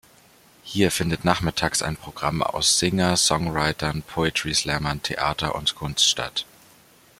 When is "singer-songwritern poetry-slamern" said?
2.79-5.03